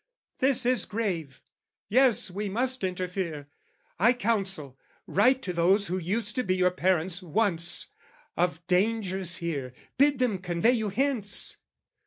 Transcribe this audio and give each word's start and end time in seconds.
'This 0.39 0.65
is 0.65 0.85
grave 0.85 1.43
"'Yes 1.87 2.31
we 2.31 2.49
must 2.49 2.83
interfere: 2.83 3.47
I 3.99 4.13
counsel, 4.13 4.79
write 5.05 5.43
"'To 5.43 5.53
those 5.53 5.87
who 5.89 5.99
used 5.99 6.33
to 6.37 6.43
be 6.43 6.55
your 6.55 6.71
parents 6.71 7.21
once, 7.21 7.89
"'Of 8.35 8.65
dangers 8.65 9.37
here, 9.37 9.73
bid 9.99 10.17
them 10.17 10.39
convey 10.39 10.71
you 10.71 10.89
hence!' 10.89 11.57